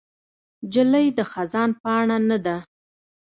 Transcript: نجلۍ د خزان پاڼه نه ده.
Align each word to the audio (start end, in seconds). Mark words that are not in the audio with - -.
نجلۍ 0.65 1.07
د 1.17 1.19
خزان 1.31 1.69
پاڼه 1.81 2.17
نه 2.29 2.37
ده. 2.45 2.57